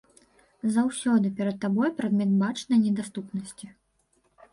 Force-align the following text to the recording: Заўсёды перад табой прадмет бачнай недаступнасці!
Заўсёды 0.77 1.29
перад 1.39 1.59
табой 1.65 1.91
прадмет 1.99 2.31
бачнай 2.43 2.81
недаступнасці! 2.87 3.67